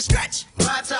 [0.00, 0.44] the stretch.
[0.58, 0.99] Right to